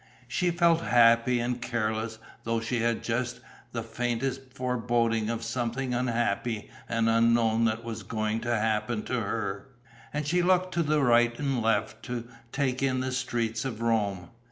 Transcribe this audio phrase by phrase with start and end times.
[0.27, 3.39] She felt happy and careless, though she had just
[3.71, 9.67] the faintest foreboding of something unhappy and unknown that was going to happen to her;
[10.11, 14.31] and she looked to right and left to take in the streets of Rome.